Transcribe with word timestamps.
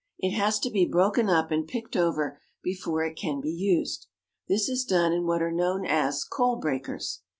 It 0.17 0.31
has 0.31 0.57
to 0.61 0.71
be 0.71 0.87
broken 0.87 1.29
up 1.29 1.51
and 1.51 1.67
picked 1.67 1.95
over 1.95 2.39
before 2.63 3.03
it 3.03 3.13
can 3.13 3.39
be 3.39 3.51
used. 3.51 4.07
This 4.47 4.67
is 4.67 4.83
done 4.83 5.13
in 5.13 5.27
what 5.27 5.43
are 5.43 5.51
known 5.51 5.85
as 5.85 6.23
coal 6.23 6.55
breakers. 6.55 7.21